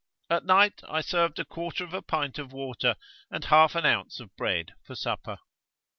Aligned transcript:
At 0.31 0.45
night 0.45 0.81
I 0.89 1.01
served 1.01 1.37
a 1.37 1.45
quarter 1.45 1.83
of 1.83 1.93
a 1.93 2.01
pint 2.01 2.39
of 2.39 2.51
water 2.51 2.95
and 3.29 3.43
half 3.45 3.75
an 3.75 3.85
ounce 3.85 4.19
of 4.19 4.35
bread 4.35 4.71
for 4.83 4.95
supper. 4.95 5.37